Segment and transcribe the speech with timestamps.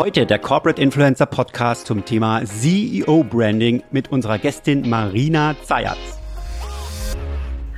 [0.00, 5.98] Heute der Corporate Influencer Podcast zum Thema CEO Branding mit unserer Gästin Marina Zayatz.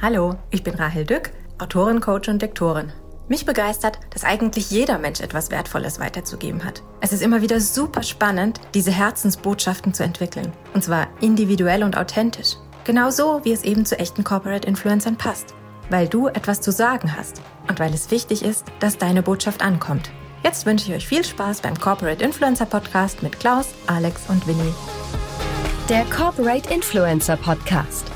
[0.00, 2.92] Hallo, ich bin Rahel Dück, Autorin, Coach und Lektorin.
[3.26, 6.84] Mich begeistert, dass eigentlich jeder Mensch etwas Wertvolles weiterzugeben hat.
[7.00, 10.52] Es ist immer wieder super spannend, diese Herzensbotschaften zu entwickeln.
[10.74, 12.54] Und zwar individuell und authentisch.
[12.84, 15.56] Genauso, wie es eben zu echten Corporate Influencern passt.
[15.90, 20.12] Weil du etwas zu sagen hast und weil es wichtig ist, dass deine Botschaft ankommt.
[20.44, 24.74] Jetzt wünsche ich euch viel Spaß beim Corporate Influencer Podcast mit Klaus, Alex und Winnie.
[25.88, 28.10] Der Corporate Influencer Podcast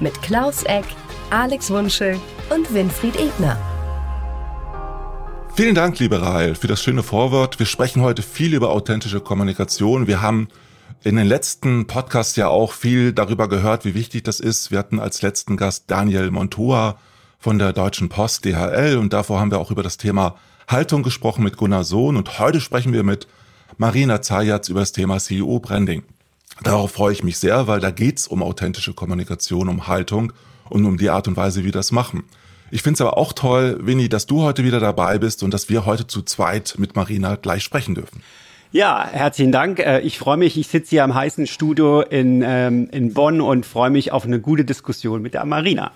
[0.00, 0.84] mit Klaus Eck,
[1.30, 2.18] Alex Wunschel
[2.52, 3.56] und Winfried Ebner.
[5.54, 7.60] Vielen Dank, liebe Rahel, für das schöne Vorwort.
[7.60, 10.08] Wir sprechen heute viel über authentische Kommunikation.
[10.08, 10.48] Wir haben
[11.04, 14.72] in den letzten Podcasts ja auch viel darüber gehört, wie wichtig das ist.
[14.72, 16.98] Wir hatten als letzten Gast Daniel Montoa
[17.38, 20.34] von der Deutschen Post DHL und davor haben wir auch über das Thema
[20.68, 23.28] Haltung gesprochen mit Gunnar Sohn und heute sprechen wir mit
[23.78, 26.02] Marina Zayatz über das Thema CEO Branding.
[26.62, 30.32] Darauf freue ich mich sehr, weil da geht's um authentische Kommunikation, um Haltung
[30.68, 32.24] und um die Art und Weise, wie wir das machen.
[32.72, 35.68] Ich finde es aber auch toll, Winnie, dass du heute wieder dabei bist und dass
[35.68, 38.22] wir heute zu zweit mit Marina gleich sprechen dürfen.
[38.72, 39.78] Ja, herzlichen Dank.
[39.78, 43.64] Äh, ich freue mich, ich sitze hier am heißen Studio in, ähm, in Bonn und
[43.64, 45.92] freue mich auf eine gute Diskussion mit der Marina.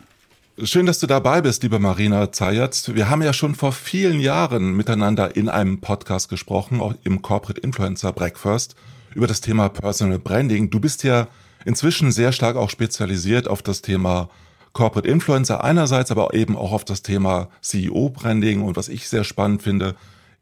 [0.63, 2.91] Schön, dass du dabei bist, liebe Marina Zayatz.
[2.93, 7.63] Wir haben ja schon vor vielen Jahren miteinander in einem Podcast gesprochen, auch im Corporate
[7.63, 8.75] Influencer Breakfast,
[9.15, 10.69] über das Thema Personal Branding.
[10.69, 11.29] Du bist ja
[11.65, 14.29] inzwischen sehr stark auch spezialisiert auf das Thema
[14.75, 18.61] Corporate Influencer einerseits, aber eben auch auf das Thema CEO Branding.
[18.61, 19.95] Und was ich sehr spannend finde,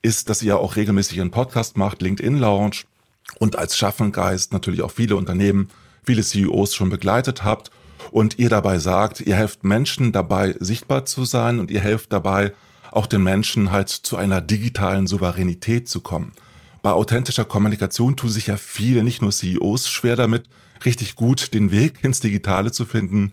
[0.02, 2.78] ist, dass ihr auch regelmäßig einen Podcast macht, LinkedIn Lounge
[3.38, 5.68] und als Schaffengeist natürlich auch viele Unternehmen,
[6.02, 7.70] viele CEOs schon begleitet habt
[8.10, 12.52] und ihr dabei sagt, ihr helft Menschen dabei, sichtbar zu sein und ihr helft dabei,
[12.90, 16.32] auch den Menschen halt zu einer digitalen Souveränität zu kommen.
[16.82, 20.44] Bei authentischer Kommunikation tun sich ja viele, nicht nur CEOs, schwer damit,
[20.84, 23.32] richtig gut den Weg ins Digitale zu finden.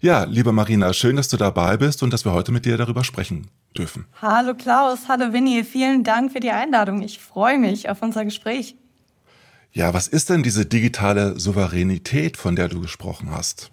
[0.00, 3.04] Ja, liebe Marina, schön, dass du dabei bist und dass wir heute mit dir darüber
[3.04, 4.06] sprechen dürfen.
[4.20, 7.02] Hallo Klaus, hallo Winnie, vielen Dank für die Einladung.
[7.02, 8.76] Ich freue mich auf unser Gespräch.
[9.72, 13.70] Ja, was ist denn diese digitale Souveränität, von der du gesprochen hast?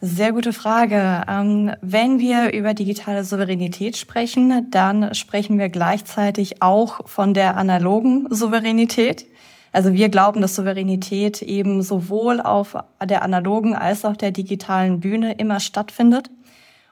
[0.00, 1.24] Sehr gute Frage.
[1.28, 8.28] Ähm, wenn wir über digitale Souveränität sprechen, dann sprechen wir gleichzeitig auch von der analogen
[8.30, 9.26] Souveränität.
[9.72, 15.32] Also wir glauben, dass Souveränität eben sowohl auf der analogen als auch der digitalen Bühne
[15.32, 16.30] immer stattfindet.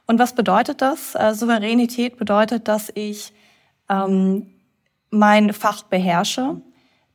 [0.08, 1.14] Und was bedeutet das?
[1.14, 3.32] Äh, Souveränität bedeutet, dass ich
[3.88, 4.48] ähm,
[5.10, 6.60] mein Fach beherrsche,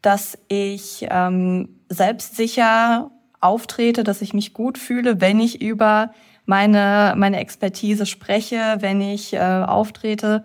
[0.02, 6.14] dass ich ähm, selbstsicher auftrete, dass ich mich gut fühle, wenn ich über
[6.46, 10.44] meine, meine Expertise spreche, wenn ich äh, auftrete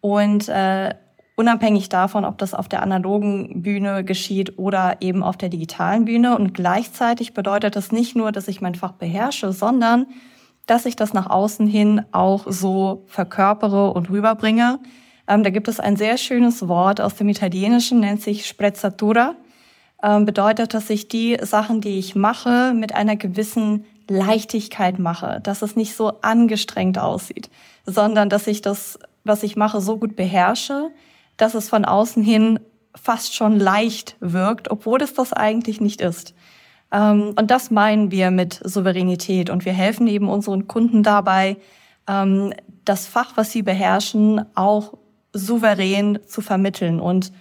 [0.00, 0.94] und äh,
[1.36, 6.36] unabhängig davon, ob das auf der analogen Bühne geschieht oder eben auf der digitalen Bühne.
[6.36, 10.06] Und gleichzeitig bedeutet das nicht nur, dass ich mein Fach beherrsche, sondern
[10.66, 14.80] dass ich das nach außen hin auch so verkörpere und rüberbringe.
[15.26, 19.34] Ähm, da gibt es ein sehr schönes Wort aus dem Italienischen, nennt sich Sprezzatura
[20.00, 25.76] bedeutet, dass ich die Sachen, die ich mache, mit einer gewissen Leichtigkeit mache, dass es
[25.76, 27.50] nicht so angestrengt aussieht,
[27.84, 30.90] sondern dass ich das, was ich mache, so gut beherrsche,
[31.36, 32.60] dass es von außen hin
[32.94, 36.34] fast schon leicht wirkt, obwohl es das eigentlich nicht ist.
[36.90, 41.56] Ähm, und das meinen wir mit Souveränität und wir helfen eben unseren Kunden dabei,
[42.08, 42.52] ähm,
[42.84, 44.94] das Fach, was sie beherrschen, auch
[45.32, 47.32] souverän zu vermitteln und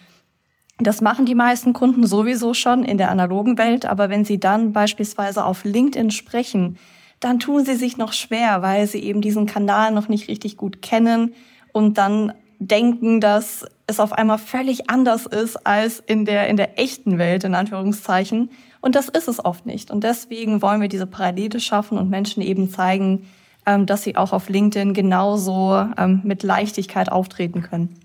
[0.80, 4.74] das machen die meisten Kunden sowieso schon in der analogen Welt, aber wenn sie dann
[4.74, 6.78] beispielsweise auf LinkedIn sprechen,
[7.20, 10.82] dann tun sie sich noch schwer, weil sie eben diesen Kanal noch nicht richtig gut
[10.84, 11.34] kennen
[11.74, 16.80] und dann denken, dass es auf einmal völlig anders ist als in der, in der
[16.80, 18.50] echten Welt, in Anführungszeichen.
[18.82, 19.92] Und das ist es oft nicht.
[19.92, 23.28] Und deswegen wollen wir diese Parallele schaffen und Menschen eben zeigen,
[23.66, 28.00] ähm, dass sie auch auf LinkedIn genauso ähm, mit Leichtigkeit auftreten können.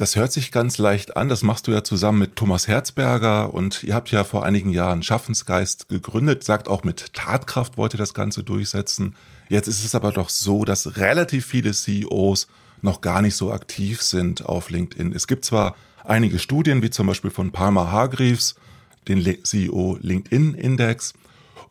[0.00, 1.28] Das hört sich ganz leicht an.
[1.28, 5.02] Das machst du ja zusammen mit Thomas Herzberger und ihr habt ja vor einigen Jahren
[5.02, 9.14] Schaffensgeist gegründet, sagt auch mit Tatkraft wollt ihr das Ganze durchsetzen.
[9.50, 12.48] Jetzt ist es aber doch so, dass relativ viele CEOs
[12.80, 15.12] noch gar nicht so aktiv sind auf LinkedIn.
[15.12, 18.54] Es gibt zwar einige Studien, wie zum Beispiel von Palmer Hargreaves,
[19.06, 21.12] den CEO LinkedIn Index,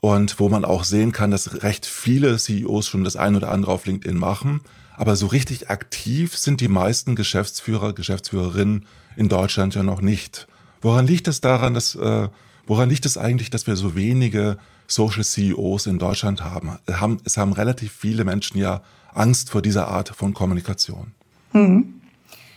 [0.01, 3.71] und wo man auch sehen kann, dass recht viele CEOs schon das ein oder andere
[3.71, 4.61] auf LinkedIn machen.
[4.99, 8.85] Aber so richtig aktiv sind die meisten Geschäftsführer, Geschäftsführerinnen
[9.15, 10.45] in Deutschland ja noch nicht.
[10.81, 12.27] Woran liegt es daran, dass, äh,
[12.67, 14.57] woran liegt es eigentlich, dass wir so wenige
[14.87, 16.79] Social CEOs in Deutschland haben?
[17.23, 18.81] Es haben relativ viele Menschen ja
[19.13, 21.13] Angst vor dieser Art von Kommunikation.
[21.53, 22.01] Hm.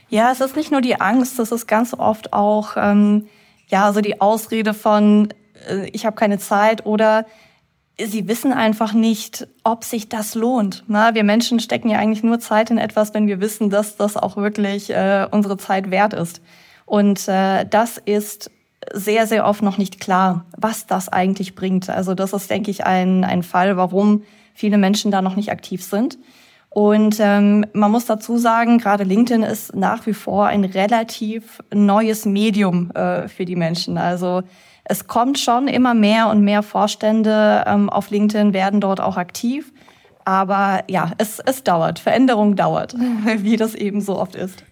[0.09, 3.29] Ja, es ist nicht nur die Angst, es ist ganz oft auch ähm,
[3.69, 5.33] ja so die Ausrede von
[5.69, 7.25] äh, ich habe keine Zeit oder
[7.99, 10.85] sie wissen einfach nicht, ob sich das lohnt.
[10.87, 14.17] Na, wir Menschen stecken ja eigentlich nur Zeit in etwas, wenn wir wissen, dass das
[14.17, 16.41] auch wirklich äh, unsere Zeit wert ist.
[16.87, 18.50] Und äh, das ist
[18.93, 21.89] sehr, sehr oft noch nicht klar, was das eigentlich bringt.
[21.89, 24.23] Also das ist, denke ich, ein, ein Fall, warum
[24.55, 26.19] viele Menschen da noch nicht aktiv sind.
[26.69, 32.25] Und ähm, man muss dazu sagen, gerade LinkedIn ist nach wie vor ein relativ neues
[32.25, 33.99] Medium äh, für die Menschen.
[33.99, 34.43] Also
[34.84, 39.73] es kommt schon immer mehr und mehr Vorstände ähm, auf LinkedIn, werden dort auch aktiv.
[40.25, 41.99] Aber ja, es, es dauert.
[41.99, 42.94] Veränderung dauert,
[43.38, 44.64] wie das eben so oft ist.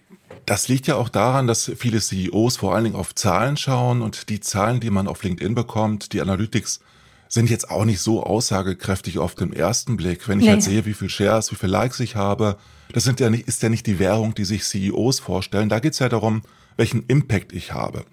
[0.45, 4.29] Das liegt ja auch daran, dass viele CEOs vor allen Dingen auf Zahlen schauen und
[4.29, 6.79] die Zahlen, die man auf LinkedIn bekommt, die Analytics,
[7.27, 10.27] sind jetzt auch nicht so aussagekräftig auf den ersten Blick.
[10.27, 10.51] Wenn ich nee.
[10.51, 12.57] halt sehe, wie viel Shares, wie viel Likes ich habe,
[12.91, 15.69] das sind ja nicht, ist ja nicht die Währung, die sich CEOs vorstellen.
[15.69, 16.41] Da geht es ja darum,
[16.75, 18.03] welchen Impact ich habe.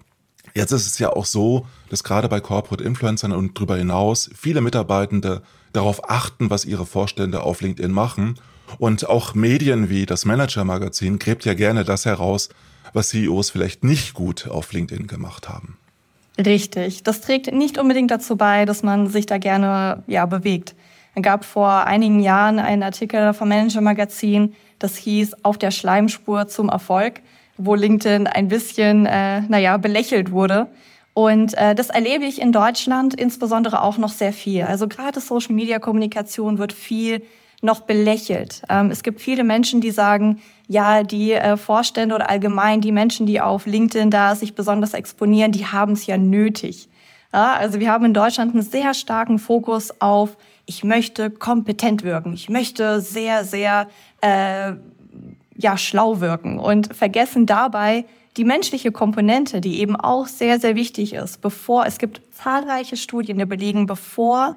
[0.59, 4.59] Jetzt ist es ja auch so, dass gerade bei Corporate Influencern und darüber hinaus viele
[4.59, 5.41] Mitarbeitende
[5.71, 8.37] darauf achten, was ihre Vorstände auf LinkedIn machen.
[8.77, 12.49] Und auch Medien wie das Manager Magazin gräbt ja gerne das heraus,
[12.91, 15.77] was CEOs vielleicht nicht gut auf LinkedIn gemacht haben.
[16.37, 17.03] Richtig.
[17.03, 20.75] Das trägt nicht unbedingt dazu bei, dass man sich da gerne ja, bewegt.
[21.15, 26.49] Es gab vor einigen Jahren einen Artikel vom Manager Magazin, das hieß Auf der Schleimspur
[26.49, 27.21] zum Erfolg
[27.59, 30.67] wo LinkedIn ein bisschen, äh, naja, belächelt wurde.
[31.13, 34.63] Und äh, das erlebe ich in Deutschland insbesondere auch noch sehr viel.
[34.63, 37.21] Also gerade Social-Media-Kommunikation wird viel
[37.61, 38.61] noch belächelt.
[38.69, 43.25] Ähm, es gibt viele Menschen, die sagen, ja, die äh, Vorstände oder allgemein die Menschen,
[43.25, 46.87] die auf LinkedIn da sich besonders exponieren, die haben es ja nötig.
[47.33, 52.33] Ja, also wir haben in Deutschland einen sehr starken Fokus auf, ich möchte kompetent wirken,
[52.33, 53.87] ich möchte sehr, sehr
[54.21, 54.73] äh,
[55.59, 58.05] ja schlau wirken und vergessen dabei
[58.37, 63.37] die menschliche Komponente, die eben auch sehr, sehr wichtig ist, bevor es gibt zahlreiche Studien,
[63.37, 64.55] die belegen, bevor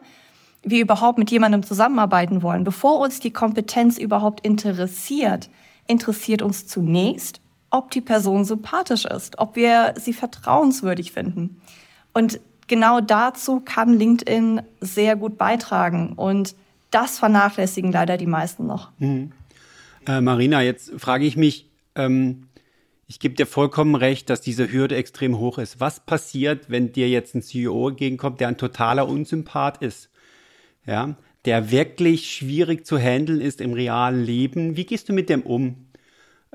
[0.62, 5.50] wir überhaupt mit jemandem zusammenarbeiten wollen, bevor uns die Kompetenz überhaupt interessiert,
[5.88, 7.40] interessiert uns zunächst,
[7.70, 11.60] ob die Person sympathisch ist, ob wir sie vertrauenswürdig finden.
[12.14, 12.38] Und
[12.68, 16.12] genau dazu kann LinkedIn sehr gut beitragen.
[16.12, 16.54] Und
[16.92, 18.90] das vernachlässigen leider die meisten noch.
[18.98, 19.32] Mhm.
[20.06, 22.48] Äh, Marina, jetzt frage ich mich, ähm,
[23.06, 25.80] ich gebe dir vollkommen recht, dass diese Hürde extrem hoch ist.
[25.80, 30.10] Was passiert, wenn dir jetzt ein CEO entgegenkommt, der ein totaler Unsympath ist?
[30.86, 34.76] Ja, der wirklich schwierig zu handeln ist im realen Leben.
[34.76, 35.86] Wie gehst du mit dem um?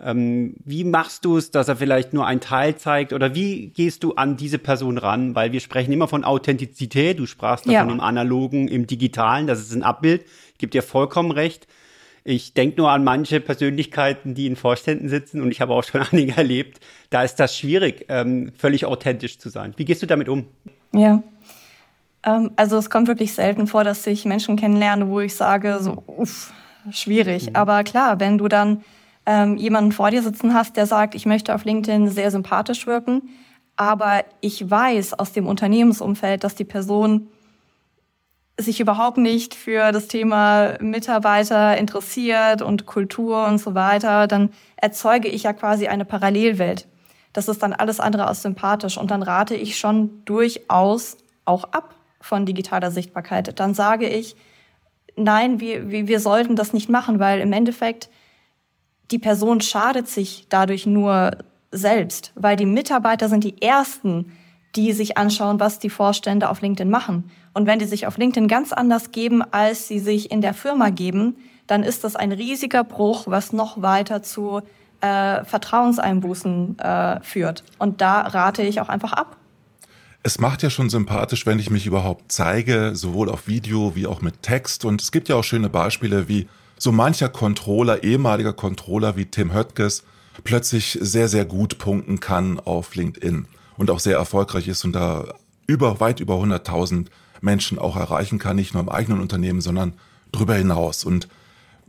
[0.02, 3.14] Ähm, wie machst du es, dass er vielleicht nur einen Teil zeigt?
[3.14, 5.36] Oder wie gehst du an diese Person ran?
[5.36, 7.20] Weil wir sprechen immer von Authentizität.
[7.20, 7.94] Du sprachst davon ja.
[7.94, 9.48] im Analogen, im Digitalen.
[9.48, 10.26] Das ist ein Abbild.
[10.54, 11.68] Ich gebe dir vollkommen recht.
[12.30, 16.02] Ich denke nur an manche Persönlichkeiten, die in Vorständen sitzen und ich habe auch schon
[16.12, 16.82] einige erlebt.
[17.10, 19.74] Da ist das schwierig, ähm, völlig authentisch zu sein.
[19.78, 20.46] Wie gehst du damit um?
[20.92, 21.24] Ja,
[22.24, 26.04] ähm, also es kommt wirklich selten vor, dass ich Menschen kennenlerne, wo ich sage, so,
[26.06, 26.52] uff,
[26.92, 27.50] schwierig.
[27.50, 27.56] Mhm.
[27.56, 28.84] Aber klar, wenn du dann
[29.26, 33.22] ähm, jemanden vor dir sitzen hast, der sagt, ich möchte auf LinkedIn sehr sympathisch wirken,
[33.78, 37.30] aber ich weiß aus dem Unternehmensumfeld, dass die Person
[38.60, 45.28] sich überhaupt nicht für das Thema Mitarbeiter interessiert und Kultur und so weiter, dann erzeuge
[45.28, 46.88] ich ja quasi eine Parallelwelt.
[47.34, 51.94] Das ist dann alles andere als sympathisch und dann rate ich schon durchaus auch ab
[52.20, 53.60] von digitaler Sichtbarkeit.
[53.60, 54.36] Dann sage ich,
[55.16, 58.10] nein, wir, wir sollten das nicht machen, weil im Endeffekt
[59.12, 61.38] die Person schadet sich dadurch nur
[61.72, 64.38] selbst, weil die Mitarbeiter sind die Ersten,
[64.76, 67.32] die sich anschauen, was die Vorstände auf LinkedIn machen.
[67.54, 70.90] Und wenn die sich auf LinkedIn ganz anders geben, als sie sich in der Firma
[70.90, 74.62] geben, dann ist das ein riesiger Bruch, was noch weiter zu
[75.02, 77.64] äh, Vertrauenseinbußen äh, führt.
[77.80, 79.38] Und da rate ich auch einfach ab.
[80.24, 84.22] Es macht ja schon sympathisch, wenn ich mich überhaupt zeige, sowohl auf Video wie auch
[84.22, 84.86] mit Text.
[84.86, 86.48] Und es gibt ja auch schöne Beispiele, wie
[86.78, 90.04] so mancher Controller, ehemaliger Controller wie Tim Höttges,
[90.44, 93.48] plötzlich sehr, sehr gut punkten kann auf LinkedIn
[93.78, 95.34] und auch sehr erfolgreich ist und da
[95.68, 97.08] über, weit über 100.000
[97.42, 99.94] Menschen auch erreichen kann, nicht nur im eigenen Unternehmen, sondern
[100.32, 101.04] darüber hinaus.
[101.04, 101.28] Und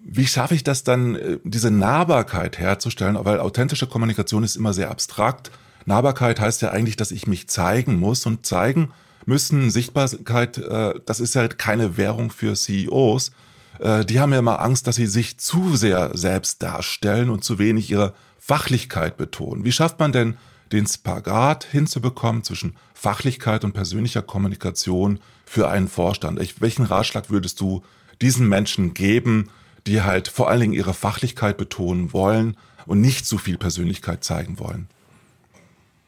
[0.05, 3.17] wie schaffe ich das dann, äh, diese Nahbarkeit herzustellen?
[3.21, 5.51] Weil authentische Kommunikation ist immer sehr abstrakt.
[5.87, 8.91] Nahbarkeit heißt ja eigentlich, dass ich mich zeigen muss und zeigen
[9.27, 9.71] müssen.
[9.71, 13.33] Sichtbarkeit, äh, das ist halt keine Währung für CEOs.
[13.79, 17.59] Äh, die haben ja immer Angst, dass sie sich zu sehr selbst darstellen und zu
[17.59, 19.65] wenig ihre Fachlichkeit betonen.
[19.65, 20.37] Wie schafft man denn
[20.73, 26.41] den Spagat hinzubekommen zwischen Fachlichkeit und persönlicher Kommunikation für einen Vorstand?
[26.41, 27.83] Ich, welchen Ratschlag würdest du
[28.21, 29.51] diesen Menschen geben,
[29.87, 32.57] die halt vor allen Dingen ihre Fachlichkeit betonen wollen
[32.87, 34.89] und nicht zu viel Persönlichkeit zeigen wollen?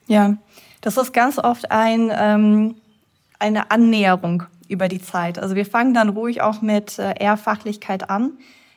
[0.06, 0.36] Ja,
[0.80, 2.74] das ist ganz oft ein, ähm,
[3.38, 5.38] eine Annäherung über die Zeit.
[5.38, 8.32] Also wir fangen dann ruhig auch mit äh, eher Fachlichkeit an.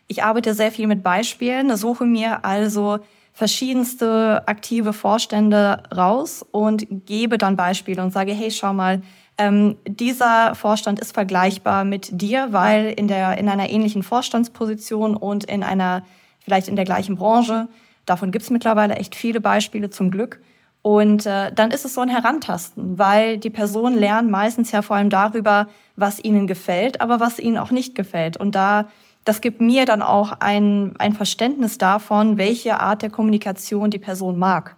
[0.07, 2.99] Ich arbeite sehr viel mit Beispielen, suche mir also
[3.33, 9.01] verschiedenste aktive Vorstände raus und gebe dann Beispiele und sage, hey, schau mal,
[9.39, 15.45] ähm, dieser Vorstand ist vergleichbar mit dir, weil in der in einer ähnlichen Vorstandsposition und
[15.45, 16.03] in einer
[16.39, 17.67] vielleicht in der gleichen Branche,
[18.05, 20.39] davon gibt es mittlerweile echt viele Beispiele zum Glück.
[20.83, 24.97] Und äh, dann ist es so ein Herantasten, weil die Personen lernen meistens ja vor
[24.97, 28.35] allem darüber, was ihnen gefällt, aber was ihnen auch nicht gefällt.
[28.35, 28.89] Und da
[29.25, 34.37] das gibt mir dann auch ein, ein Verständnis davon, welche Art der Kommunikation die Person
[34.37, 34.75] mag.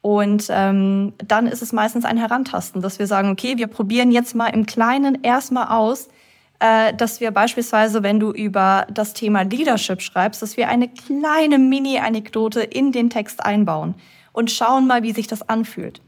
[0.00, 4.34] Und ähm, dann ist es meistens ein Herantasten, dass wir sagen, okay, wir probieren jetzt
[4.34, 6.08] mal im Kleinen erstmal aus,
[6.60, 11.58] äh, dass wir beispielsweise, wenn du über das Thema Leadership schreibst, dass wir eine kleine
[11.58, 13.94] Mini-Anekdote in den Text einbauen
[14.32, 16.00] und schauen mal, wie sich das anfühlt.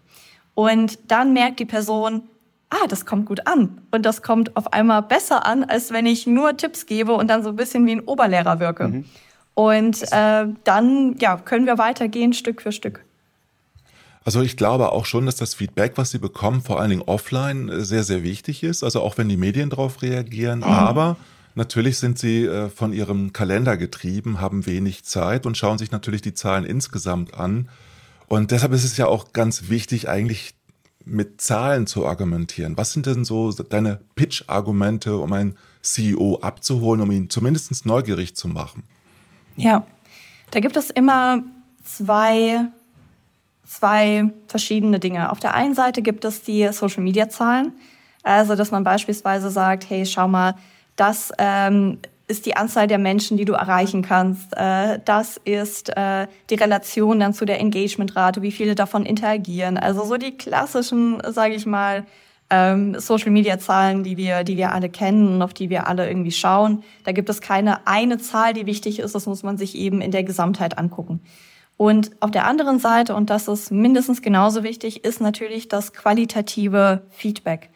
[0.54, 2.22] Und dann merkt die Person,
[2.70, 3.80] ah, das kommt gut an.
[3.90, 7.42] Und das kommt auf einmal besser an, als wenn ich nur Tipps gebe und dann
[7.42, 8.88] so ein bisschen wie ein Oberlehrer wirke.
[8.88, 9.04] Mhm.
[9.54, 13.04] Und äh, dann ja, können wir weitergehen Stück für Stück.
[14.24, 17.68] Also ich glaube auch schon, dass das Feedback, was Sie bekommen, vor allen Dingen offline,
[17.68, 18.82] äh, sehr, sehr wichtig ist.
[18.84, 20.60] Also auch wenn die Medien darauf reagieren.
[20.60, 20.64] Mhm.
[20.64, 21.16] Aber
[21.54, 26.22] natürlich sind Sie äh, von Ihrem Kalender getrieben, haben wenig Zeit und schauen sich natürlich
[26.22, 27.68] die Zahlen insgesamt an.
[28.28, 30.54] Und deshalb ist es ja auch ganz wichtig, eigentlich
[31.04, 32.76] mit Zahlen zu argumentieren.
[32.76, 38.48] Was sind denn so deine Pitch-Argumente, um einen CEO abzuholen, um ihn zumindest neugierig zu
[38.48, 38.84] machen?
[39.56, 39.86] Ja,
[40.50, 41.42] da gibt es immer
[41.84, 42.66] zwei,
[43.64, 45.30] zwei verschiedene Dinge.
[45.30, 47.72] Auf der einen Seite gibt es die Social-Media-Zahlen.
[48.22, 50.54] Also, dass man beispielsweise sagt, hey, schau mal,
[50.96, 51.98] das ähm,
[52.30, 54.56] ist die Anzahl der Menschen, die du erreichen kannst.
[54.56, 59.76] Äh, das ist äh, die Relation dann zu der Engagementrate, wie viele davon interagieren.
[59.76, 62.06] Also so die klassischen, sage ich mal,
[62.50, 66.82] ähm, Social-Media-Zahlen, die wir, die wir alle kennen und auf die wir alle irgendwie schauen.
[67.04, 69.14] Da gibt es keine eine Zahl, die wichtig ist.
[69.14, 71.20] Das muss man sich eben in der Gesamtheit angucken.
[71.76, 77.02] Und auf der anderen Seite, und das ist mindestens genauso wichtig, ist natürlich das qualitative
[77.08, 77.70] Feedback.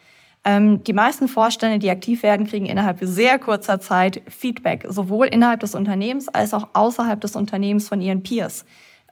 [0.47, 5.59] Ähm, die meisten Vorstände, die aktiv werden, kriegen innerhalb sehr kurzer Zeit Feedback, sowohl innerhalb
[5.59, 8.63] des Unternehmens als auch außerhalb des Unternehmens von ihren Peers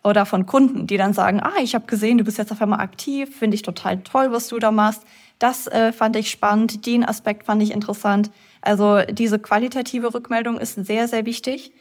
[0.04, 2.82] oder von Kunden, die dann sagen, ah, ich habe gesehen, du bist jetzt auf einmal
[2.82, 5.04] aktiv, finde ich total toll, was du da machst.
[5.40, 8.30] Das äh, fand ich spannend, den Aspekt fand ich interessant.
[8.62, 11.72] Also diese qualitative Rückmeldung ist sehr, sehr wichtig.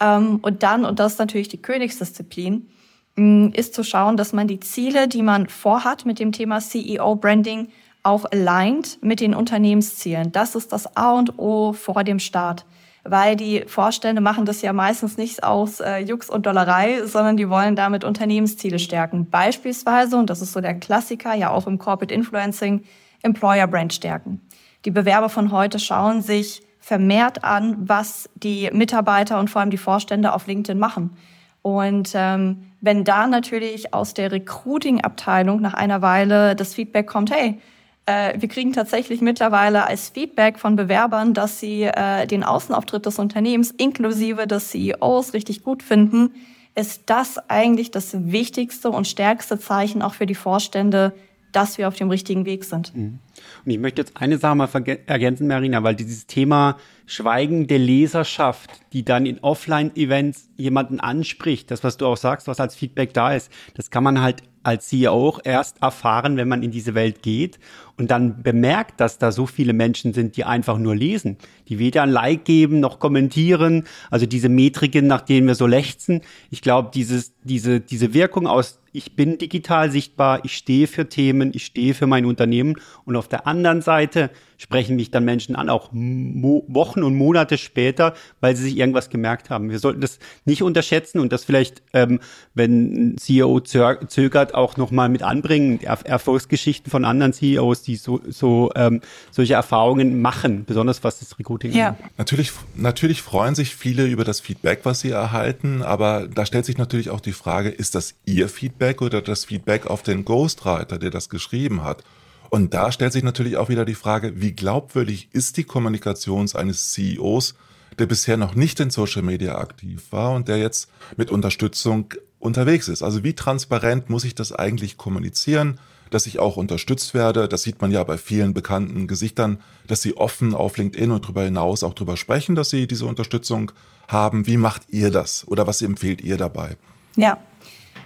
[0.00, 2.68] Ähm, und dann, und das ist natürlich die Königsdisziplin,
[3.14, 7.68] mh, ist zu schauen, dass man die Ziele, die man vorhat mit dem Thema CEO-Branding,
[8.06, 10.32] auch aligned mit den Unternehmenszielen.
[10.32, 12.64] Das ist das A und O vor dem Start.
[13.02, 17.48] Weil die Vorstände machen das ja meistens nicht aus äh, Jux und Dollerei, sondern die
[17.48, 19.28] wollen damit Unternehmensziele stärken.
[19.30, 22.82] Beispielsweise, und das ist so der Klassiker, ja auch im Corporate Influencing,
[23.22, 24.40] Employer Brand stärken.
[24.84, 29.78] Die Bewerber von heute schauen sich vermehrt an, was die Mitarbeiter und vor allem die
[29.78, 31.16] Vorstände auf LinkedIn machen.
[31.62, 37.60] Und ähm, wenn da natürlich aus der Recruiting-Abteilung nach einer Weile das Feedback kommt, hey,
[38.06, 43.18] äh, wir kriegen tatsächlich mittlerweile als Feedback von Bewerbern, dass sie äh, den Außenauftritt des
[43.18, 46.32] Unternehmens inklusive des CEOs richtig gut finden.
[46.76, 51.14] Ist das eigentlich das wichtigste und stärkste Zeichen auch für die Vorstände,
[51.50, 52.94] dass wir auf dem richtigen Weg sind?
[52.94, 53.18] Mhm.
[53.64, 54.68] Und ich möchte jetzt eine Sache mal
[55.06, 61.96] ergänzen, Marina, weil dieses Thema schweigende Leserschaft, die dann in Offline-Events jemanden anspricht, das, was
[61.96, 65.40] du auch sagst, was als Feedback da ist, das kann man halt als CEO auch
[65.44, 67.58] erst erfahren, wenn man in diese Welt geht
[67.96, 71.36] und dann bemerkt, dass da so viele Menschen sind, die einfach nur lesen,
[71.68, 76.22] die weder ein Like geben noch kommentieren, also diese Metriken, nach denen wir so lechzen.
[76.50, 81.50] Ich glaube, dieses, diese, diese Wirkung aus ich bin digital sichtbar, ich stehe für Themen,
[81.54, 85.68] ich stehe für mein Unternehmen und auf der anderen Seite sprechen mich dann Menschen an,
[85.68, 89.68] auch Wochen und Monate später, weil sie sich irgendwas gemerkt haben.
[89.68, 92.20] Wir sollten das nicht unterschätzen und das vielleicht, ähm,
[92.54, 98.20] wenn ein CEO zögert, auch nochmal mit anbringen, er Erfolgsgeschichten von anderen CEOs, die so,
[98.28, 101.88] so ähm, solche Erfahrungen machen, besonders was das Recruiting ja.
[101.88, 102.06] Angeht.
[102.18, 106.78] Natürlich, natürlich freuen sich viele über das Feedback, was sie erhalten, aber da stellt sich
[106.78, 111.10] natürlich auch die Frage, ist das Ihr Feedback oder das Feedback auf den Ghostwriter, der
[111.10, 112.02] das geschrieben hat?
[112.50, 116.92] Und da stellt sich natürlich auch wieder die Frage, wie glaubwürdig ist die Kommunikation eines
[116.92, 117.54] CEOs,
[117.98, 122.88] der bisher noch nicht in Social Media aktiv war und der jetzt mit Unterstützung unterwegs
[122.88, 123.02] ist.
[123.02, 125.78] Also wie transparent muss ich das eigentlich kommunizieren,
[126.10, 127.48] dass ich auch unterstützt werde?
[127.48, 131.42] Das sieht man ja bei vielen bekannten Gesichtern, dass sie offen auf LinkedIn und darüber
[131.42, 133.72] hinaus auch darüber sprechen, dass sie diese Unterstützung
[134.08, 134.46] haben.
[134.46, 136.76] Wie macht ihr das oder was empfehlt ihr dabei?
[137.16, 137.38] Ja,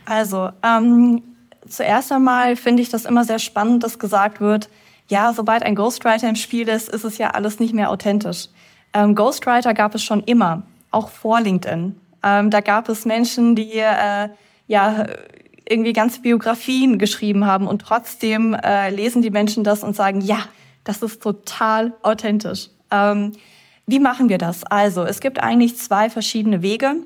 [0.07, 1.23] also ähm,
[1.69, 4.71] zuerst einmal finde ich das immer sehr spannend, dass gesagt wird,
[5.09, 8.49] ja, sobald ein Ghostwriter im Spiel ist, ist es ja alles nicht mehr authentisch.
[8.93, 11.97] Ähm, Ghostwriter gab es schon immer, auch vor LinkedIn.
[12.23, 14.29] Ähm, da gab es Menschen, die äh,
[14.67, 15.07] ja
[15.69, 20.39] irgendwie ganze Biografien geschrieben haben und trotzdem äh, lesen die Menschen das und sagen, ja,
[20.85, 22.69] das ist total authentisch.
[22.91, 23.33] Ähm,
[23.87, 24.65] wie machen wir das?
[24.65, 26.97] Also, es gibt eigentlich zwei verschiedene Wege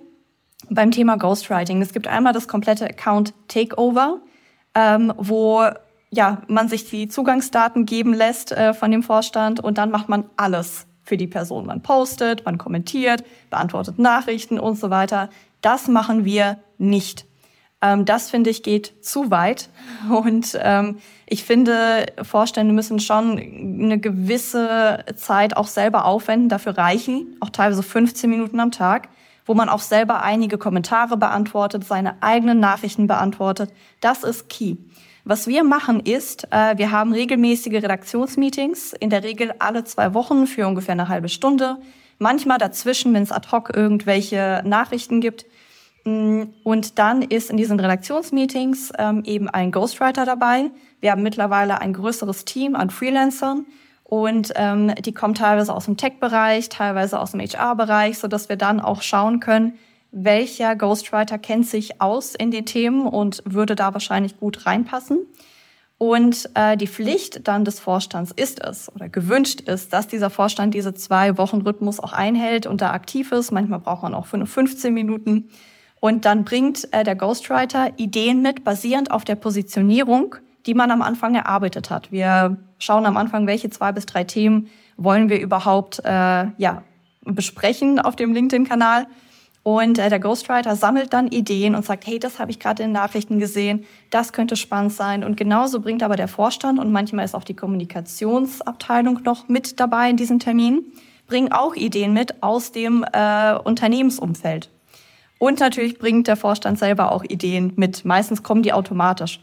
[0.70, 1.82] beim Thema Ghostwriting.
[1.82, 4.20] Es gibt einmal das komplette Account Takeover,
[4.74, 5.64] ähm, wo
[6.10, 10.24] ja, man sich die Zugangsdaten geben lässt äh, von dem Vorstand und dann macht man
[10.36, 11.66] alles für die Person.
[11.66, 15.28] Man postet, man kommentiert, beantwortet Nachrichten und so weiter.
[15.60, 17.26] Das machen wir nicht.
[17.84, 19.68] Ähm, das finde ich geht zu weit.
[20.10, 26.48] Und ähm, ich finde, Vorstände müssen schon eine gewisse Zeit auch selber aufwenden.
[26.48, 29.08] Dafür reichen auch teilweise 15 Minuten am Tag,
[29.46, 33.70] wo man auch selber einige Kommentare beantwortet, seine eigenen Nachrichten beantwortet.
[34.00, 34.76] Das ist key.
[35.24, 40.46] Was wir machen ist, äh, wir haben regelmäßige Redaktionsmeetings, in der Regel alle zwei Wochen
[40.46, 41.78] für ungefähr eine halbe Stunde.
[42.18, 45.46] Manchmal dazwischen, wenn es ad hoc irgendwelche Nachrichten gibt.
[46.04, 50.70] Mm, und dann ist in diesen Redaktionsmeetings ähm, eben ein Ghostwriter dabei.
[51.00, 53.64] Wir haben mittlerweile ein größeres Team an Freelancern
[54.04, 58.56] und ähm, die kommen teilweise aus dem Tech-Bereich, teilweise aus dem HR-Bereich, so dass wir
[58.56, 59.78] dann auch schauen können,
[60.12, 65.26] welcher Ghostwriter kennt sich aus in den Themen und würde da wahrscheinlich gut reinpassen.
[65.96, 70.74] Und äh, die Pflicht dann des Vorstands ist es oder gewünscht ist, dass dieser Vorstand
[70.74, 73.52] diese zwei Wochen Rhythmus auch einhält und da aktiv ist.
[73.52, 75.48] Manchmal braucht man auch für nur 15 Minuten.
[76.00, 81.02] Und dann bringt äh, der Ghostwriter Ideen mit, basierend auf der Positionierung, die man am
[81.02, 82.10] Anfang erarbeitet hat.
[82.12, 86.82] Wir schauen am Anfang, welche zwei bis drei Themen wollen wir überhaupt äh, ja,
[87.24, 89.06] besprechen auf dem LinkedIn-Kanal.
[89.62, 92.90] Und äh, der Ghostwriter sammelt dann Ideen und sagt, hey, das habe ich gerade in
[92.90, 95.24] den Nachrichten gesehen, das könnte spannend sein.
[95.24, 100.10] Und genauso bringt aber der Vorstand und manchmal ist auch die Kommunikationsabteilung noch mit dabei
[100.10, 100.84] in diesem Termin,
[101.26, 104.68] bringen auch Ideen mit aus dem äh, Unternehmensumfeld.
[105.38, 108.04] Und natürlich bringt der Vorstand selber auch Ideen mit.
[108.04, 109.40] Meistens kommen die automatisch.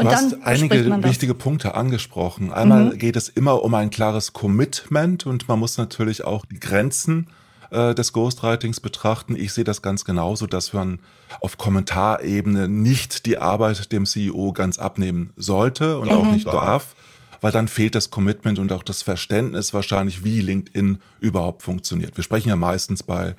[0.00, 2.52] Und du hast einige wichtige Punkte angesprochen.
[2.52, 2.98] Einmal mhm.
[2.98, 7.28] geht es immer um ein klares Commitment und man muss natürlich auch die Grenzen
[7.70, 9.36] äh, des Ghostwritings betrachten.
[9.36, 11.00] Ich sehe das ganz genauso, dass man
[11.40, 16.16] auf Kommentarebene nicht die Arbeit dem CEO ganz abnehmen sollte und mhm.
[16.16, 16.94] auch nicht darf,
[17.40, 22.16] weil dann fehlt das Commitment und auch das Verständnis wahrscheinlich, wie LinkedIn überhaupt funktioniert.
[22.16, 23.34] Wir sprechen ja meistens bei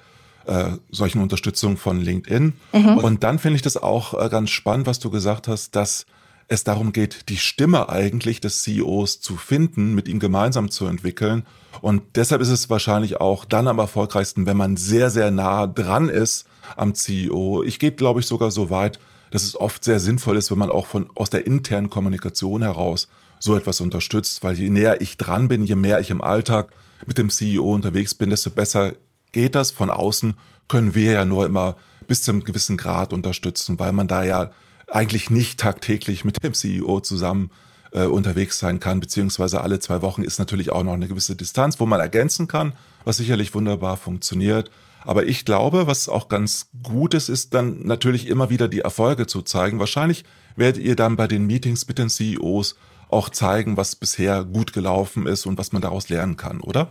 [0.45, 2.54] äh, solchen Unterstützung von LinkedIn.
[2.74, 2.97] Mhm.
[2.97, 6.06] Und dann finde ich das auch äh, ganz spannend, was du gesagt hast, dass
[6.52, 11.44] es darum geht, die Stimme eigentlich des CEOs zu finden, mit ihm gemeinsam zu entwickeln.
[11.80, 16.10] Und deshalb ist es wahrscheinlich auch dann am erfolgreichsten, wenn man sehr, sehr nah dran
[16.10, 17.64] ist am CEO.
[17.64, 19.00] Ich gehe, glaube ich, sogar so weit,
[19.32, 23.08] dass es oft sehr sinnvoll ist, wenn man auch von, aus der internen Kommunikation heraus
[23.40, 26.74] so etwas unterstützt, weil je näher ich dran bin, je mehr ich im Alltag
[27.06, 28.92] mit dem CEO unterwegs bin, desto besser
[29.32, 29.72] geht das.
[29.72, 30.34] Von außen
[30.68, 34.52] können wir ja nur immer bis zu einem gewissen Grad unterstützen, weil man da ja
[34.88, 37.52] eigentlich nicht tagtäglich mit dem CEO zusammen
[37.91, 41.80] äh, unterwegs sein kann, beziehungsweise alle zwei Wochen ist natürlich auch noch eine gewisse Distanz,
[41.80, 44.72] wo man ergänzen kann, was sicherlich wunderbar funktioniert.
[45.04, 49.28] Aber ich glaube, was auch ganz gut ist, ist dann natürlich immer wieder die Erfolge
[49.28, 49.80] zu zeigen.
[49.80, 50.24] Wahrscheinlich
[50.56, 52.76] werdet ihr dann bei den Meetings mit den CEOs
[53.10, 56.89] auch zeigen, was bisher gut gelaufen ist und was man daraus lernen kann, oder?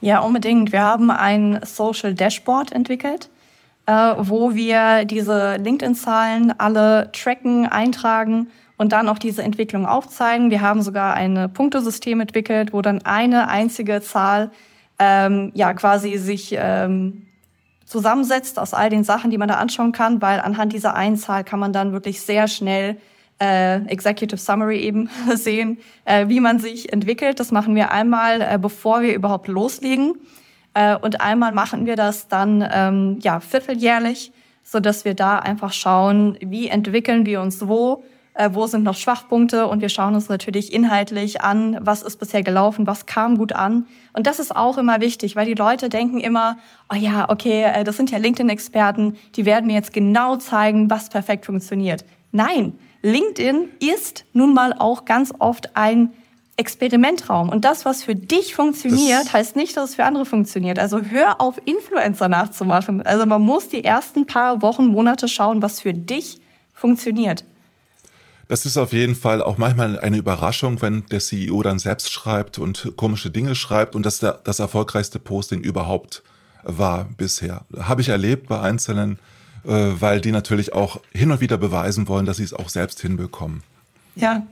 [0.00, 0.72] Ja, unbedingt.
[0.72, 3.28] Wir haben ein Social Dashboard entwickelt,
[3.86, 10.50] wo wir diese LinkedIn-Zahlen alle tracken, eintragen und dann auch diese Entwicklung aufzeigen.
[10.50, 14.50] Wir haben sogar ein Punktesystem entwickelt, wo dann eine einzige Zahl
[14.98, 17.26] ähm, ja quasi sich ähm,
[17.84, 21.42] zusammensetzt aus all den Sachen, die man da anschauen kann, weil anhand dieser einen Zahl
[21.42, 22.98] kann man dann wirklich sehr schnell
[23.40, 27.40] äh, Executive Summary eben sehen, äh, wie man sich entwickelt.
[27.40, 30.14] Das machen wir einmal, äh, bevor wir überhaupt loslegen.
[30.74, 35.72] Äh, und einmal machen wir das dann ähm, ja vierteljährlich, so dass wir da einfach
[35.72, 38.04] schauen, wie entwickeln wir uns wo,
[38.34, 42.42] äh, wo sind noch Schwachpunkte und wir schauen uns natürlich inhaltlich an, was ist bisher
[42.42, 43.86] gelaufen, was kam gut an.
[44.12, 46.56] Und das ist auch immer wichtig, weil die Leute denken immer,
[46.92, 51.08] oh ja, okay, äh, das sind ja LinkedIn-Experten, die werden mir jetzt genau zeigen, was
[51.08, 52.04] perfekt funktioniert.
[52.32, 56.12] Nein, LinkedIn ist nun mal auch ganz oft ein
[56.56, 57.48] Experimentraum.
[57.48, 60.78] Und das, was für dich funktioniert, das heißt nicht, dass es für andere funktioniert.
[60.78, 63.02] Also hör auf, Influencer nachzumachen.
[63.02, 66.40] Also man muss die ersten paar Wochen, Monate schauen, was für dich
[66.74, 67.44] funktioniert.
[68.48, 72.58] Das ist auf jeden Fall auch manchmal eine Überraschung, wenn der CEO dann selbst schreibt
[72.58, 76.22] und komische Dinge schreibt und das das erfolgreichste Posting überhaupt
[76.64, 77.64] war bisher.
[77.78, 79.18] Habe ich erlebt bei einzelnen
[79.64, 83.62] weil die natürlich auch hin und wieder beweisen wollen, dass sie es auch selbst hinbekommen.
[84.16, 84.42] Ja,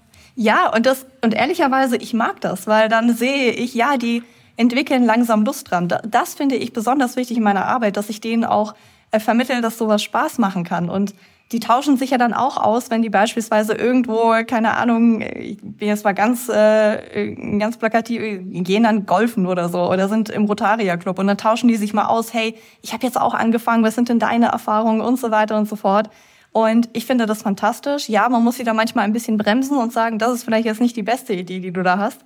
[0.41, 4.23] ja, und das, und ehrlicherweise, ich mag das, weil dann sehe ich, ja, die
[4.57, 5.89] entwickeln langsam Lust dran.
[6.09, 8.77] Das finde ich besonders wichtig in meiner Arbeit, dass ich denen auch
[9.11, 10.91] äh, vermitteln, dass sowas Spaß machen kann.
[10.91, 11.13] Und
[11.51, 15.89] die tauschen sich ja dann auch aus, wenn die beispielsweise irgendwo, keine Ahnung, ich bin
[15.89, 18.21] jetzt mal ganz, äh, ganz plakativ,
[18.63, 21.93] gehen dann golfen oder so oder sind im Rotaria Club und dann tauschen die sich
[21.93, 25.33] mal aus, hey, ich habe jetzt auch angefangen, was sind denn deine Erfahrungen und so
[25.33, 26.11] weiter und so fort.
[26.53, 28.09] Und ich finde das fantastisch.
[28.09, 30.81] Ja, man muss sie da manchmal ein bisschen bremsen und sagen, das ist vielleicht jetzt
[30.81, 32.21] nicht die beste Idee, die du da hast.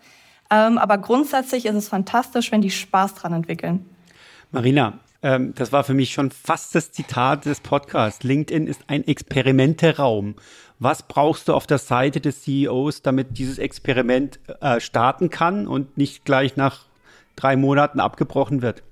[0.51, 3.87] Ähm, aber grundsätzlich ist es fantastisch, wenn die Spaß dran entwickeln.
[4.51, 8.23] Marina, ähm, das war für mich schon fast das Zitat des Podcasts.
[8.23, 10.35] LinkedIn ist ein Experimenteraum.
[10.79, 15.97] Was brauchst du auf der Seite des CEOs, damit dieses Experiment äh, starten kann und
[15.97, 16.87] nicht gleich nach
[17.37, 18.83] drei Monaten abgebrochen wird?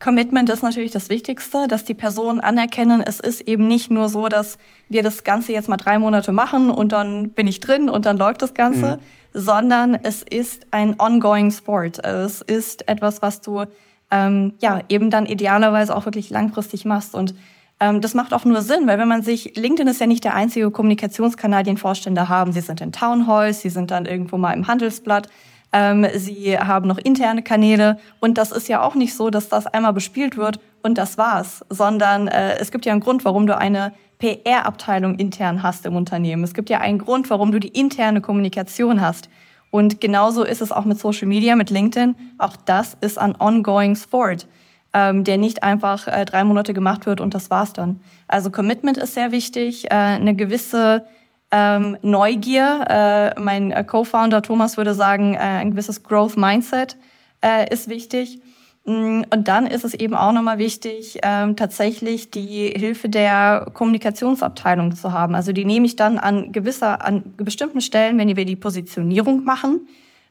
[0.00, 4.28] Commitment ist natürlich das Wichtigste, dass die Personen anerkennen, es ist eben nicht nur so,
[4.28, 4.58] dass
[4.88, 8.16] wir das Ganze jetzt mal drei Monate machen und dann bin ich drin und dann
[8.16, 9.40] läuft das Ganze, mhm.
[9.40, 12.04] sondern es ist ein ongoing Sport.
[12.04, 13.64] Es ist etwas, was du
[14.10, 17.34] ähm, ja eben dann idealerweise auch wirklich langfristig machst und
[17.80, 20.34] ähm, das macht auch nur Sinn, weil wenn man sich, LinkedIn ist ja nicht der
[20.34, 22.52] einzige Kommunikationskanal, den Vorstände haben.
[22.52, 25.28] Sie sind in Townhalls, sie sind dann irgendwo mal im Handelsblatt.
[25.72, 29.66] Ähm, sie haben noch interne Kanäle und das ist ja auch nicht so, dass das
[29.66, 33.56] einmal bespielt wird und das war's, sondern äh, es gibt ja einen Grund, warum du
[33.56, 36.42] eine PR-Abteilung intern hast im Unternehmen.
[36.42, 39.28] Es gibt ja einen Grund, warum du die interne Kommunikation hast.
[39.70, 42.16] Und genauso ist es auch mit Social Media, mit LinkedIn.
[42.38, 44.48] Auch das ist ein ongoing Sport,
[44.92, 48.00] ähm, der nicht einfach äh, drei Monate gemacht wird und das war's dann.
[48.26, 51.04] Also Commitment ist sehr wichtig, äh, eine gewisse
[51.50, 53.34] ähm, Neugier.
[53.36, 56.96] Äh, mein äh, Co-Founder Thomas würde sagen, äh, ein gewisses Growth Mindset
[57.42, 58.40] äh, ist wichtig.
[58.84, 64.94] Mm, und dann ist es eben auch nochmal wichtig, ähm, tatsächlich die Hilfe der Kommunikationsabteilung
[64.94, 65.34] zu haben.
[65.34, 69.88] Also die nehme ich dann an gewisser, an bestimmten Stellen, wenn wir die Positionierung machen,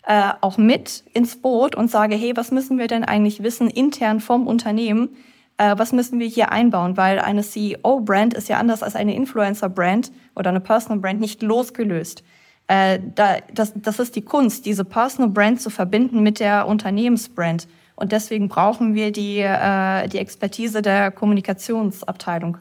[0.07, 4.19] äh, auch mit ins Boot und sage, hey, was müssen wir denn eigentlich wissen intern
[4.19, 5.09] vom Unternehmen?
[5.57, 6.97] Äh, was müssen wir hier einbauen?
[6.97, 12.23] Weil eine CEO-Brand ist ja anders als eine Influencer-Brand oder eine Personal-Brand nicht losgelöst.
[12.67, 17.67] Äh, da, das, das ist die Kunst, diese Personal-Brand zu verbinden mit der Unternehmensbrand.
[17.95, 22.59] Und deswegen brauchen wir die, äh, die Expertise der Kommunikationsabteilung.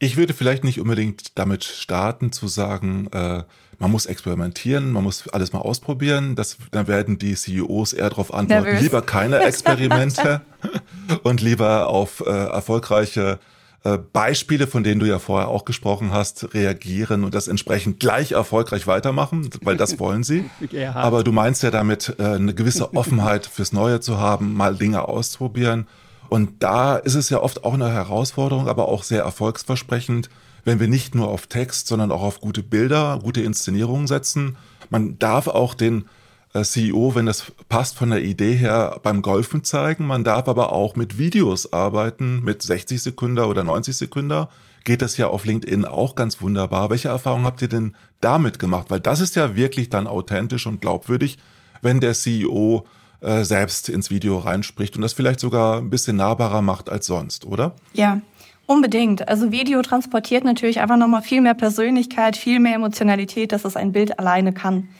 [0.00, 3.44] Ich würde vielleicht nicht unbedingt damit starten, zu sagen, äh,
[3.80, 6.36] man muss experimentieren, man muss alles mal ausprobieren.
[6.36, 8.82] Das, dann werden die CEOs eher darauf antworten, Nervös.
[8.82, 10.42] lieber keine Experimente
[11.24, 13.40] und lieber auf äh, erfolgreiche
[13.82, 18.32] äh, Beispiele, von denen du ja vorher auch gesprochen hast, reagieren und das entsprechend gleich
[18.32, 20.44] erfolgreich weitermachen, weil das wollen sie.
[20.94, 25.08] Aber du meinst ja damit, äh, eine gewisse Offenheit fürs Neue zu haben, mal Dinge
[25.08, 25.86] auszuprobieren.
[26.28, 30.28] Und da ist es ja oft auch eine Herausforderung, aber auch sehr erfolgsversprechend,
[30.64, 34.56] wenn wir nicht nur auf Text, sondern auch auf gute Bilder, gute Inszenierungen setzen.
[34.90, 36.06] Man darf auch den
[36.52, 40.06] äh, CEO, wenn das passt von der Idee her, beim Golfen zeigen.
[40.06, 44.46] Man darf aber auch mit Videos arbeiten, mit 60 Sekunden oder 90 Sekunden.
[44.84, 46.90] Geht das ja auf LinkedIn auch ganz wunderbar.
[46.90, 48.86] Welche Erfahrungen habt ihr denn damit gemacht?
[48.88, 51.38] Weil das ist ja wirklich dann authentisch und glaubwürdig,
[51.82, 52.86] wenn der CEO
[53.20, 57.44] äh, selbst ins Video reinspricht und das vielleicht sogar ein bisschen nahbarer macht als sonst,
[57.44, 57.74] oder?
[57.92, 58.22] Ja,
[58.70, 59.28] Unbedingt.
[59.28, 63.90] Also Video transportiert natürlich einfach nochmal viel mehr Persönlichkeit, viel mehr Emotionalität, dass es ein
[63.90, 64.90] Bild alleine kann,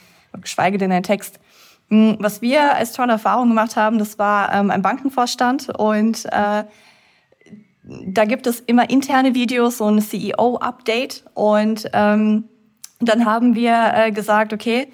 [0.41, 1.39] geschweige denn ein Text.
[1.87, 6.65] Hm, was wir als tolle Erfahrung gemacht haben, das war ähm, ein Bankenvorstand und äh,
[7.83, 12.49] da gibt es immer interne Videos, so ein CEO-Update und ähm,
[12.99, 14.89] dann haben wir äh, gesagt, okay,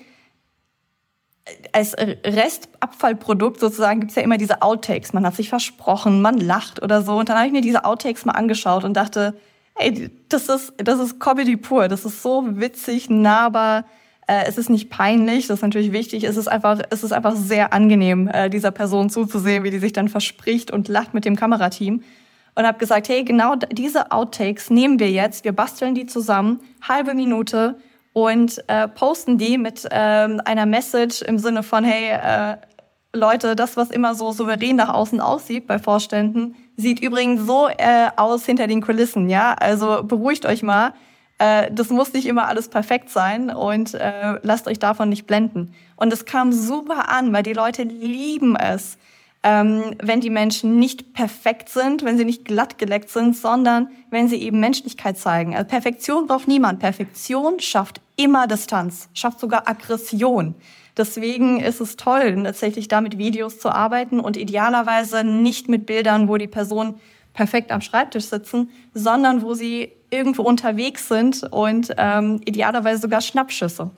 [1.71, 5.13] als Restabfallprodukt sozusagen gibt's ja immer diese Outtakes.
[5.13, 7.17] Man hat sich versprochen, man lacht oder so.
[7.17, 9.33] Und dann habe ich mir diese Outtakes mal angeschaut und dachte,
[9.75, 11.88] ey, das ist, das ist Comedy pur.
[11.88, 13.86] Das ist so witzig, nahbar.
[14.27, 16.23] Äh, es ist nicht peinlich, das ist natürlich wichtig.
[16.23, 19.93] Es ist einfach, es ist einfach sehr angenehm, äh, dieser Person zuzusehen, wie die sich
[19.93, 22.03] dann verspricht und lacht mit dem Kamerateam.
[22.55, 27.13] Und habe gesagt, hey, genau diese Outtakes nehmen wir jetzt, wir basteln die zusammen, halbe
[27.13, 27.77] Minute
[28.17, 32.58] und äh, posten die mit ähm, einer Message im Sinne von, hey, äh,
[33.13, 38.10] Leute, das, was immer so souverän nach außen aussieht bei Vorständen, sieht übrigens so äh,
[38.15, 39.53] aus hinter den Kulissen, ja?
[39.53, 40.93] Also beruhigt euch mal.
[41.38, 45.75] Äh, das muss nicht immer alles perfekt sein und äh, lasst euch davon nicht blenden.
[45.95, 48.97] Und es kam super an, weil die Leute lieben es,
[49.47, 54.27] ähm, wenn die Menschen nicht perfekt sind, wenn sie nicht glatt geleckt sind, sondern wenn
[54.27, 55.55] sie eben Menschlichkeit zeigen.
[55.55, 56.79] Also Perfektion braucht niemand.
[56.79, 60.55] Perfektion schafft immer Distanz, schafft sogar Aggression.
[60.97, 66.27] Deswegen ist es toll, tatsächlich da mit Videos zu arbeiten und idealerweise nicht mit Bildern,
[66.27, 66.95] wo die Person
[67.33, 73.91] perfekt am Schreibtisch sitzen, sondern wo sie irgendwo unterwegs sind und ähm, idealerweise sogar Schnappschüsse.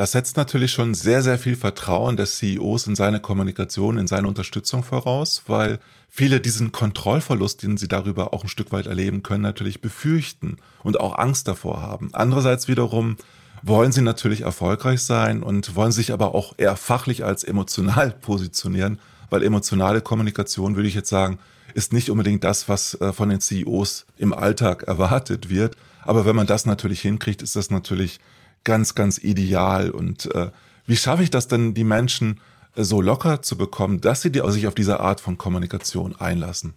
[0.00, 4.28] Das setzt natürlich schon sehr, sehr viel Vertrauen des CEOs in seine Kommunikation, in seine
[4.28, 9.42] Unterstützung voraus, weil viele diesen Kontrollverlust, den sie darüber auch ein Stück weit erleben können,
[9.42, 12.08] natürlich befürchten und auch Angst davor haben.
[12.14, 13.18] Andererseits wiederum
[13.60, 19.00] wollen sie natürlich erfolgreich sein und wollen sich aber auch eher fachlich als emotional positionieren,
[19.28, 21.38] weil emotionale Kommunikation, würde ich jetzt sagen,
[21.74, 25.76] ist nicht unbedingt das, was äh, von den CEOs im Alltag erwartet wird.
[26.04, 28.18] Aber wenn man das natürlich hinkriegt, ist das natürlich
[28.64, 29.90] ganz, ganz ideal.
[29.90, 30.50] Und äh,
[30.86, 32.40] wie schaffe ich das denn, die Menschen
[32.76, 36.74] äh, so locker zu bekommen, dass sie sich auf diese Art von Kommunikation einlassen?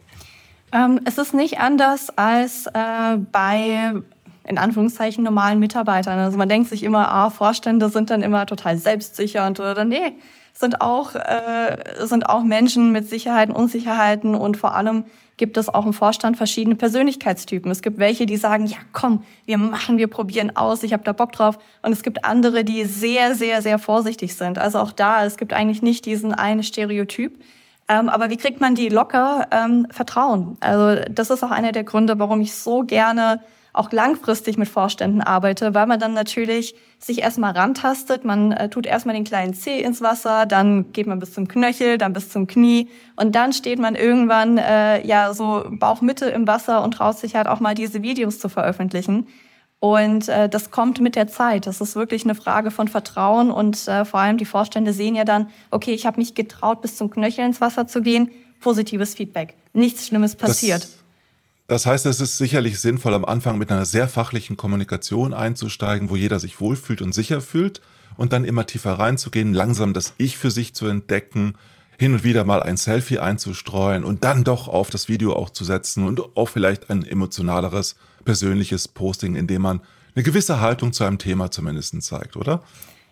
[0.72, 3.94] Ähm, es ist nicht anders als äh, bei
[4.46, 6.20] in Anführungszeichen normalen Mitarbeitern.
[6.20, 10.14] Also man denkt sich immer, ah, Vorstände sind dann immer total selbstsicher und oder nee,
[10.54, 15.06] sind auch äh, sind auch Menschen mit Sicherheiten, Unsicherheiten und vor allem
[15.38, 17.72] gibt es auch im Vorstand verschiedene Persönlichkeitstypen.
[17.72, 21.12] Es gibt welche, die sagen, ja komm, wir machen, wir probieren aus, ich habe da
[21.12, 21.58] Bock drauf.
[21.82, 24.60] Und es gibt andere, die sehr, sehr, sehr vorsichtig sind.
[24.60, 27.42] Also auch da, es gibt eigentlich nicht diesen einen Stereotyp.
[27.90, 29.48] Ähm, aber wie kriegt man die locker?
[29.52, 30.58] Ähm, Vertrauen.
[30.60, 33.42] Also das ist auch einer der Gründe, warum ich so gerne
[33.74, 38.24] auch langfristig mit Vorständen arbeite, weil man dann natürlich sich erstmal rantastet.
[38.24, 41.98] Man äh, tut erstmal den kleinen Zeh ins Wasser, dann geht man bis zum Knöchel,
[41.98, 46.84] dann bis zum Knie und dann steht man irgendwann äh, ja so Bauchmitte im Wasser
[46.84, 49.28] und traut sich halt auch mal diese Videos zu veröffentlichen.
[49.80, 51.68] Und äh, das kommt mit der Zeit.
[51.68, 55.26] Das ist wirklich eine Frage von Vertrauen und äh, vor allem die Vorstände sehen ja
[55.26, 58.32] dann, okay, ich habe mich getraut, bis zum Knöchel ins Wasser zu gehen.
[58.62, 59.56] Positives Feedback.
[59.74, 60.84] Nichts Schlimmes passiert.
[60.84, 61.03] Das
[61.74, 66.16] das heißt, es ist sicherlich sinnvoll, am Anfang mit einer sehr fachlichen Kommunikation einzusteigen, wo
[66.16, 67.82] jeder sich wohlfühlt und sicher fühlt
[68.16, 71.56] und dann immer tiefer reinzugehen, langsam das Ich für sich zu entdecken,
[71.98, 75.64] hin und wieder mal ein Selfie einzustreuen und dann doch auf das Video auch zu
[75.64, 79.82] setzen und auch vielleicht ein emotionaleres, persönliches Posting, in dem man
[80.14, 82.62] eine gewisse Haltung zu einem Thema zumindest zeigt, oder?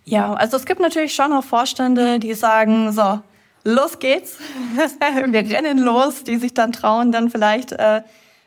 [0.06, 3.22] Ja, also es gibt natürlich schon auch Vorstände, die sagen, so,
[3.64, 4.38] los geht's,
[5.00, 8.02] wir rennen los, die sich dann trauen, dann vielleicht äh,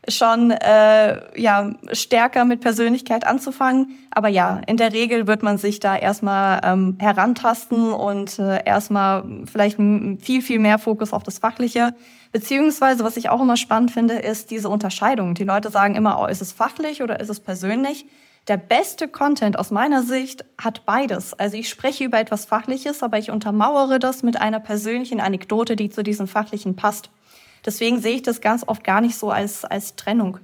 [0.09, 3.99] schon äh, ja stärker mit Persönlichkeit anzufangen.
[4.11, 9.25] Aber ja, in der Regel wird man sich da erstmal ähm, herantasten und äh, erstmal
[9.51, 11.95] vielleicht viel, viel mehr Fokus auf das Fachliche.
[12.33, 15.35] Beziehungsweise, was ich auch immer spannend finde, ist diese Unterscheidung.
[15.35, 18.07] Die Leute sagen immer, oh, ist es fachlich oder ist es persönlich?
[18.49, 21.33] Der beste Content aus meiner Sicht hat beides.
[21.33, 25.89] Also ich spreche über etwas Fachliches, aber ich untermauere das mit einer persönlichen Anekdote, die
[25.89, 27.09] zu diesem Fachlichen passt.
[27.65, 30.39] Deswegen sehe ich das ganz oft gar nicht so als, als Trennung.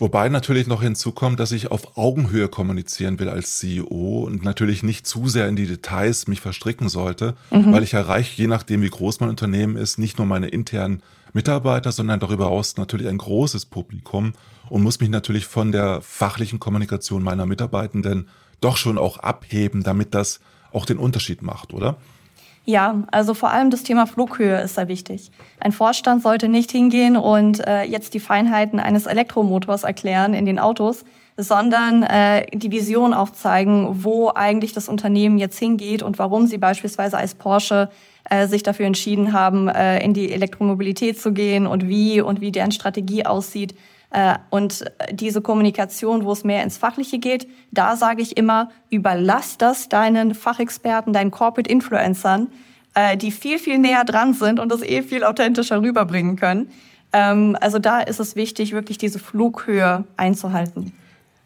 [0.00, 5.06] Wobei natürlich noch hinzukommt, dass ich auf Augenhöhe kommunizieren will als CEO und natürlich nicht
[5.06, 7.70] zu sehr in die Details mich verstricken sollte, mhm.
[7.70, 11.02] weil ich erreiche, je nachdem wie groß mein Unternehmen ist, nicht nur meine internen
[11.34, 14.32] Mitarbeiter, sondern darüber hinaus natürlich ein großes Publikum
[14.70, 18.28] und muss mich natürlich von der fachlichen Kommunikation meiner Mitarbeitenden
[18.62, 20.40] doch schon auch abheben, damit das
[20.72, 21.98] auch den Unterschied macht, oder?
[22.70, 25.32] Ja, also vor allem das Thema Flughöhe ist da wichtig.
[25.58, 30.60] Ein Vorstand sollte nicht hingehen und äh, jetzt die Feinheiten eines Elektromotors erklären in den
[30.60, 31.04] Autos,
[31.36, 37.18] sondern äh, die Vision aufzeigen, wo eigentlich das Unternehmen jetzt hingeht und warum sie beispielsweise
[37.18, 37.90] als Porsche
[38.30, 42.52] äh, sich dafür entschieden haben, äh, in die Elektromobilität zu gehen und wie und wie
[42.52, 43.74] deren Strategie aussieht.
[44.10, 49.56] Äh, und diese Kommunikation, wo es mehr ins Fachliche geht, da sage ich immer, überlass
[49.56, 52.48] das deinen Fachexperten, deinen Corporate Influencern,
[52.94, 56.70] äh, die viel, viel näher dran sind und das eh viel authentischer rüberbringen können.
[57.12, 60.92] Ähm, also da ist es wichtig, wirklich diese Flughöhe einzuhalten.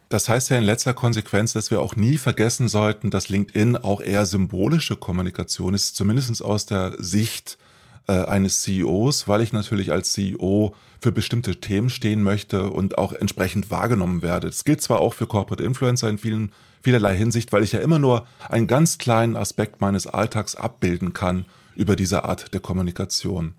[0.09, 4.01] Das heißt ja in letzter Konsequenz, dass wir auch nie vergessen sollten, dass LinkedIn auch
[4.01, 7.59] eher symbolische Kommunikation ist, zumindest aus der Sicht
[8.07, 13.13] äh, eines CEOs, weil ich natürlich als CEO für bestimmte Themen stehen möchte und auch
[13.13, 14.49] entsprechend wahrgenommen werde.
[14.49, 17.99] Das gilt zwar auch für Corporate Influencer in vielen, vielerlei Hinsicht, weil ich ja immer
[17.99, 21.45] nur einen ganz kleinen Aspekt meines Alltags abbilden kann
[21.77, 23.55] über diese Art der Kommunikation.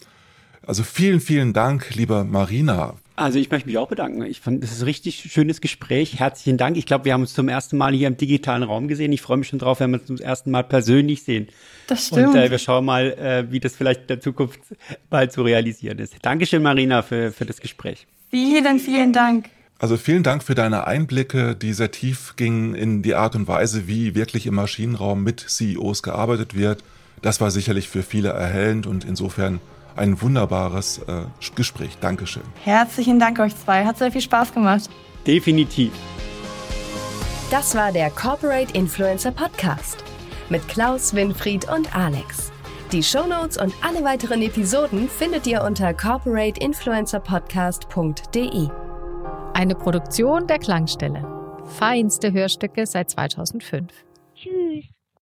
[0.66, 4.24] Also vielen, vielen Dank, lieber Marina, also ich möchte mich auch bedanken.
[4.24, 6.20] Ich fand, das ist ein richtig schönes Gespräch.
[6.20, 6.76] Herzlichen Dank.
[6.76, 9.14] Ich glaube, wir haben uns zum ersten Mal hier im digitalen Raum gesehen.
[9.14, 11.48] Ich freue mich schon drauf, wenn wir uns zum ersten Mal persönlich sehen.
[11.88, 12.30] Das stimmt.
[12.30, 14.60] Und äh, wir schauen mal, äh, wie das vielleicht in der Zukunft
[15.10, 16.14] bald zu realisieren ist.
[16.24, 18.06] Dankeschön, Marina, für, für das Gespräch.
[18.32, 19.50] Vielen, vielen Dank.
[19.80, 23.88] Also vielen Dank für deine Einblicke, die sehr tief gingen in die Art und Weise,
[23.88, 26.84] wie wirklich im Maschinenraum mit CEOs gearbeitet wird.
[27.22, 29.62] Das war sicherlich für viele erhellend und insofern
[29.96, 31.24] ein wunderbares äh,
[31.56, 31.98] Gespräch.
[32.00, 32.44] Dankeschön.
[32.64, 33.86] Herzlichen Dank euch zwei.
[33.86, 34.90] Hat sehr viel Spaß gemacht.
[35.26, 35.92] Definitiv.
[37.52, 40.04] Das war der Corporate Influencer Podcast
[40.50, 42.52] mit Klaus, Winfried und Alex.
[42.92, 48.68] Die Shownotes und alle weiteren Episoden findet ihr unter corporateinfluencerpodcast.de.
[49.54, 51.26] Eine Produktion der Klangstelle.
[51.78, 53.92] Feinste Hörstücke seit 2005.
[54.36, 54.95] Tschüss.